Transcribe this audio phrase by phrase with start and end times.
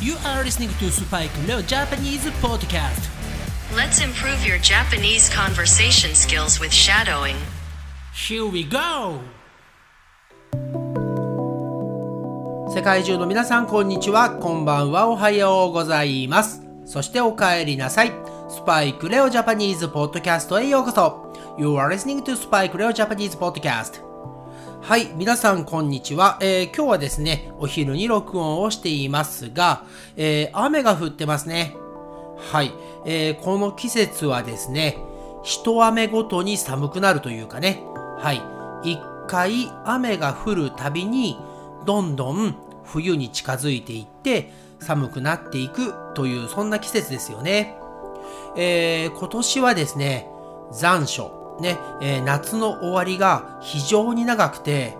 [0.00, 3.08] You are listening to Spike Leo Japanese Podcast.
[3.74, 7.36] Let's improve your Japanese conversation skills with shadowing.
[8.12, 9.20] Here we go!
[12.68, 16.60] 世界中の皆さんこんにちは、こんばんは、おはようございます。
[16.84, 18.12] そしてお帰りなさい。
[18.50, 21.32] スパイクレオジャパニーズポッドキャストへようこそ。
[21.58, 24.05] You are listening to Spike Leo Japanese Podcast.
[24.86, 29.82] はい、皆さんこんにちは、えー今日はですね、お昼に録音をしていますが、
[30.16, 31.74] えー雨が降ってますね。
[32.52, 32.72] はい、
[33.04, 34.96] えーこの季節はですね、
[35.42, 37.82] 一雨ごとに寒くなるというかね、
[38.20, 38.32] は
[38.84, 41.36] い、一回雨が降るたびに、
[41.84, 47.74] どんどん冬に近づいていって、寒くなっていくという、そんな季節ですよね。
[48.56, 50.28] えー今年はですね、
[50.72, 54.96] 残暑、ね、えー夏の終わりが非常に長くて、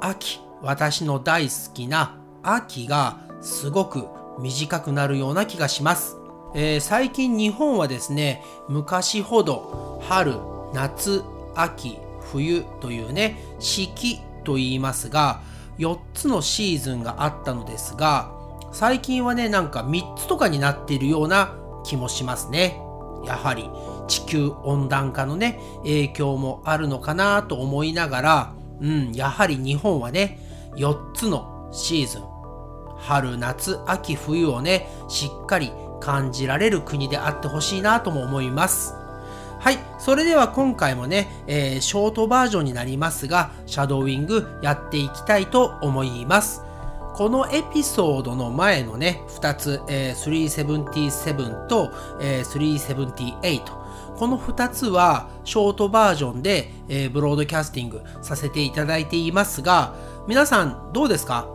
[0.00, 4.06] 秋、私の大好きな秋がすごく
[4.38, 6.16] 短くなるような気がします。
[6.54, 10.34] えー最近日本はですね、昔ほど春、
[10.72, 11.22] 夏、
[11.54, 11.98] 秋、
[12.32, 15.42] 冬というね、四季と言いますが、
[15.78, 18.32] 4つのシーズンがあったのですが、
[18.72, 22.80] 最近はね、なんか3つとかになっているような気もしますね。
[23.24, 23.68] やはり
[24.10, 30.40] 地球温暖化のね、影響もあるのかなと思いながら、うん、やはり日本はね、
[30.76, 32.22] 4つのシーズン、
[32.98, 38.94] 春、夏、秋、冬をね、しっかり感じられる国であってほしいなとも思います。
[39.60, 39.78] はい。
[39.98, 46.64] それでは今回もね、えーショートバージョンになりますが、シャドーイングやっていきたいと思います。
[47.14, 53.79] このエピソードの前のね、2つ、えー377と、えー378。
[54.16, 59.94] この2つはショートバージョンで、えーブロードキャスティングさせていただいていますが、
[60.28, 61.46] 皆さんどうですか？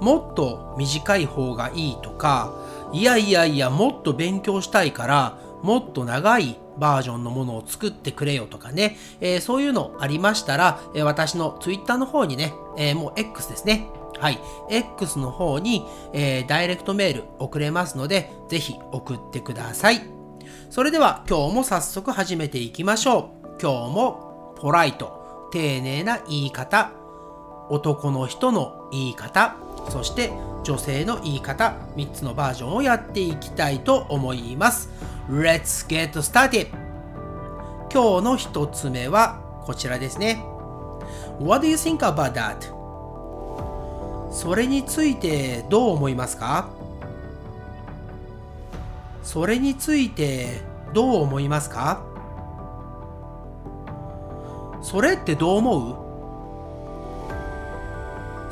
[0.00, 2.52] もっと短い方がいいとか、
[2.92, 13.88] いやいやいや、もっと勉強したいから、もっと長いバージョンのものを作ってくれよとかね、えーそういうのありましたら、えー私の Twitter の方にね、えーもう X ですね。
[14.18, 14.38] はい。
[14.70, 15.84] X の方に、
[16.14, 20.15] えダイレクトメール送れますので、ぜひ送ってください。
[20.70, 23.46] それでは今日も早速始めていきましょう。
[23.60, 26.92] 今日もポライト、丁寧な言い方、
[27.68, 29.56] 男の人の言い方、
[29.90, 30.32] そして
[30.64, 34.90] 女性の言い方、3つのバージョンをやっていきたいと思います。
[35.30, 36.68] Let's get started!
[37.92, 40.42] 今日の1つ目はこちらですね。
[41.40, 42.74] What do you think about that?
[44.32, 46.68] それについてどう思いますか？
[49.26, 50.60] それについて
[50.94, 52.00] どう思いますか？
[54.80, 55.96] それってどう思う？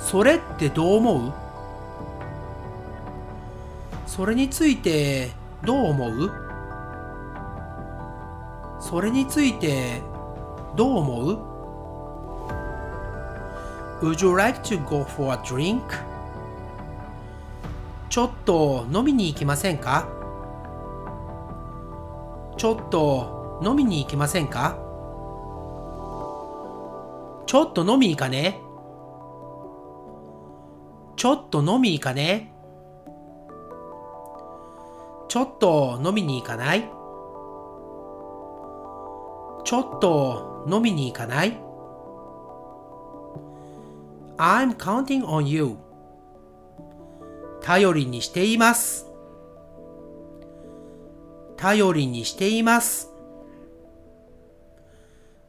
[0.00, 1.32] それってどう思う？
[4.08, 5.30] それについて
[5.64, 6.32] どう思う？
[8.80, 10.02] それについて
[10.74, 11.34] どう思
[14.00, 15.82] う？Would you like to go for a drink?
[18.10, 20.08] ちょっと飲みに行きませんか？
[22.64, 24.78] ちょっと飲みに行きませんか？
[27.44, 28.58] ちょっと飲み行かね？
[31.16, 32.54] ちょっと飲み行かね？
[35.28, 36.80] ちょっと飲みに行かない？
[39.64, 41.58] ちょっと飲みに行かない
[44.38, 45.76] ?I'm counting on you.
[47.60, 49.10] 頼りにしています。
[51.64, 53.08] 頼りにしています。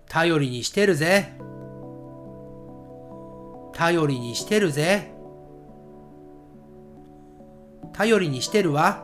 [0.07, 1.33] 頼りにしてるぜ。
[3.73, 5.11] 頼りにしてるぜ。
[7.91, 9.03] 頼りにしてるわ。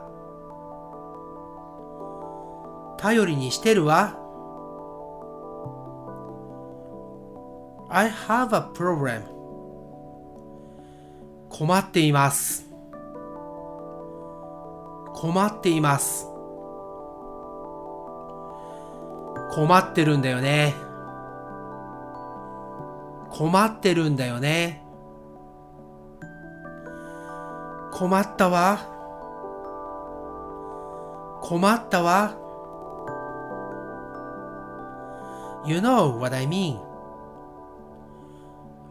[2.97, 4.17] 頼りにしてるわ。
[7.89, 9.23] I have a problem.
[11.49, 12.69] 困っています。
[15.13, 16.30] 困っています。
[19.51, 20.73] 困ってるんだよね。
[23.29, 24.81] 困ってるんだよね。
[27.91, 28.79] 困ったわ。
[31.41, 32.37] 困ったわ。
[35.65, 36.79] You know what I mean.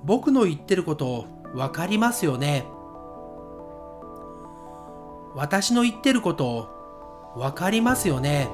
[0.05, 2.67] 僕の言ってることわかりますよね。
[5.35, 6.69] 私の言ってること
[7.37, 8.49] わかりますよね。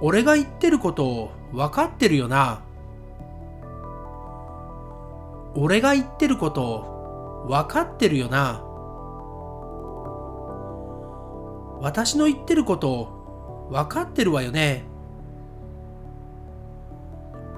[0.00, 2.60] 俺が言ってること分かってるよな
[5.54, 8.62] 俺が言ってることわかってるよな。
[11.80, 14.84] 私の言ってることわかってるわよね。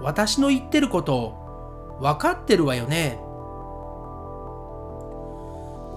[0.00, 3.18] 私の言ってることわかってるわよね。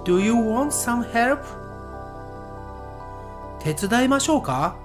[0.04, 1.44] Do you want some help?
[3.60, 4.76] 手伝いましょうか？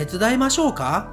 [0.00, 1.10] 手伝いましょうか？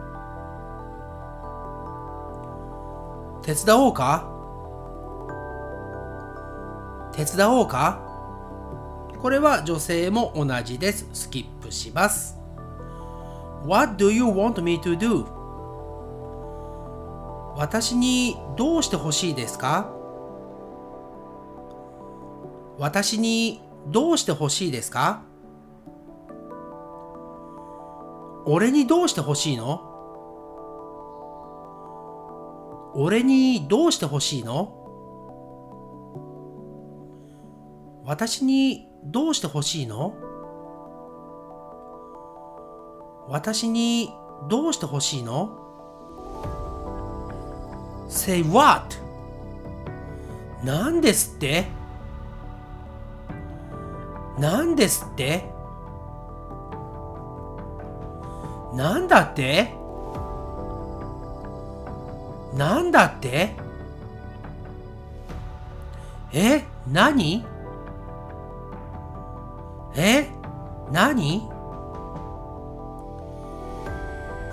[3.43, 4.31] 手伝おうか？
[7.11, 7.99] 手伝おうか？
[9.21, 11.05] これは女性も同じです。
[11.11, 12.37] スキップします。
[13.65, 15.25] What do you want me to do?
[17.57, 19.91] 私にどうしてほしいですか？
[22.79, 25.26] 私にどうしてほしいですか？
[28.49, 29.81] 俺にどうしてほしいの？
[32.95, 34.73] 俺にどうしてほしいの？
[38.05, 40.13] 私にどうしてほしいの？
[43.27, 44.13] 私に
[44.49, 45.59] どうしてほしいの
[48.07, 48.95] ?Say what?
[50.63, 51.65] 何ですって？
[54.39, 55.56] 何ですって？
[58.77, 59.73] なんだって？
[62.53, 63.55] なんだって？
[66.31, 66.63] え？
[66.87, 67.43] 何？
[69.95, 70.29] え？
[70.91, 71.49] 何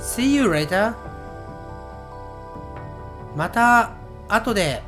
[0.00, 0.94] ?See you later.
[3.36, 3.90] また
[4.28, 4.82] 後で。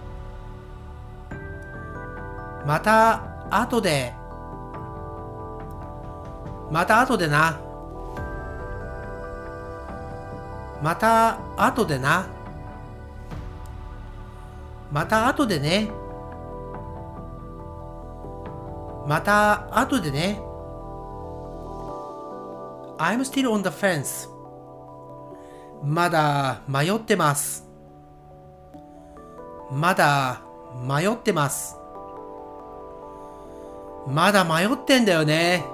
[2.64, 4.14] また後で。
[6.70, 7.65] また後でな。
[10.82, 12.26] また後でな。
[14.92, 15.90] また後でね。
[19.06, 20.40] また後でね。
[22.98, 24.28] I'm still on the fence.
[25.84, 27.64] まだ迷ってます。
[29.70, 30.40] まだ
[30.86, 31.76] 迷ってます。
[34.06, 35.64] まだ迷ってんだよね。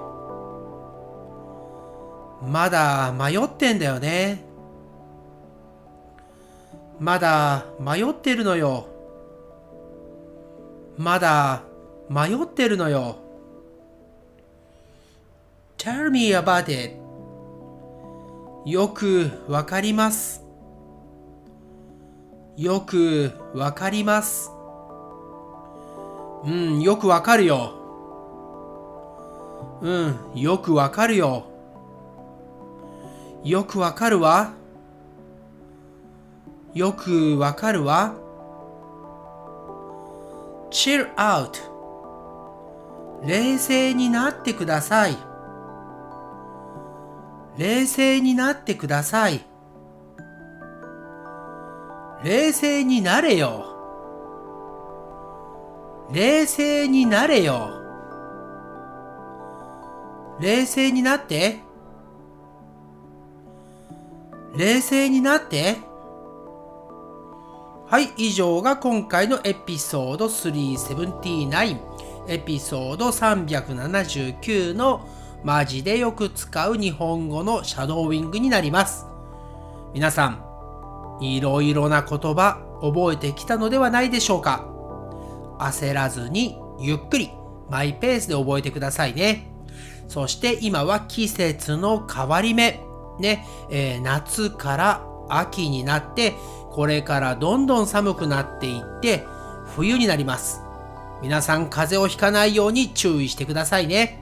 [2.41, 4.42] まだ迷ってんだよね。
[6.99, 8.87] まだ迷ってるのよ
[10.97, 11.63] まだ
[12.09, 13.17] 迷ってるのよ
[15.77, 17.03] Tell me about it
[18.65, 20.41] よくわかります。
[22.55, 24.51] よくわかります。
[26.45, 27.73] うん、よくわかるよ。
[29.81, 31.43] うん、よくわかるよ。
[33.43, 34.53] よくわかるわ。
[36.73, 38.15] よくわかるわ。
[40.71, 41.51] chill out
[43.23, 45.17] 冷静になってください。
[47.57, 49.45] 冷静になってください。
[52.23, 53.65] 冷静になれよ。
[56.11, 57.69] 冷静になれよ。
[60.39, 61.59] 冷静になって。
[64.57, 65.92] 冷静になって。
[67.85, 71.77] はい、以上が今回のエピソード379、
[72.27, 75.07] エピソード379の
[75.43, 79.05] マジでよく使う日本語のシャドーウィングになります。
[79.93, 84.67] 皆さん、いろいろな言葉覚えてきたのではないでしょうか
[85.59, 87.31] 焦らずにゆっくり
[87.69, 89.51] マイペースで覚えてくださいね。
[90.07, 92.79] そして今は季節の変わり目。
[93.19, 96.33] ね、えー、夏から秋になって、
[96.73, 99.25] これからどんどん寒くなっていって、
[99.75, 100.61] 冬になります。
[101.21, 104.19] 皆さん風邪をひかないように注意してくださいね。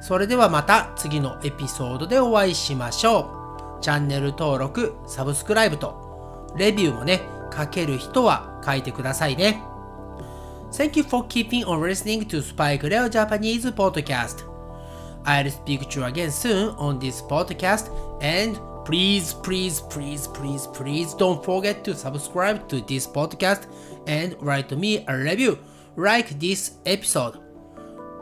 [0.00, 3.82] それではまた次のエピソードでお会いしましょう。
[3.82, 7.20] チャンネル登録、サブスクライブと、レビューもね、
[7.54, 9.62] 書ける人は書いてくださいね。
[10.72, 14.48] Thank you for keeping on listening to Spike Leo Japanese podcast.
[15.24, 17.90] I'll speak to you again soon on this podcast
[18.22, 23.67] and please, please, please, please, please don't forget to subscribe to this podcast
[24.07, 25.57] and write me a review
[25.95, 27.39] like this episode.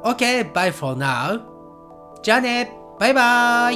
[0.05, 1.53] Okay, bye for now.
[2.23, 3.75] じゃあねバイバイ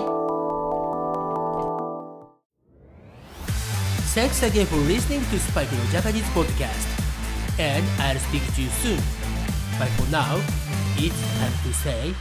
[4.16, 6.88] Thanks again for listening to Spike no Japanese podcast.
[7.60, 8.98] And I'll speak to you soon.
[9.78, 10.40] But for now,
[10.98, 12.14] it's time to say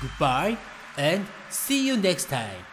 [0.00, 0.56] goodbye
[0.96, 2.71] and see you next time.